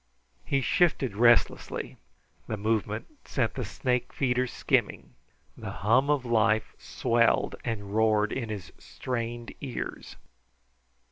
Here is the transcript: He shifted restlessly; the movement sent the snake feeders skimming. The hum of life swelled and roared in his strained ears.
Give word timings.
He 0.43 0.61
shifted 0.61 1.15
restlessly; 1.15 1.95
the 2.47 2.57
movement 2.57 3.05
sent 3.25 3.53
the 3.53 3.63
snake 3.63 4.11
feeders 4.11 4.51
skimming. 4.51 5.13
The 5.55 5.69
hum 5.69 6.09
of 6.09 6.25
life 6.25 6.73
swelled 6.79 7.53
and 7.63 7.93
roared 7.95 8.31
in 8.33 8.49
his 8.49 8.73
strained 8.79 9.53
ears. 9.61 10.15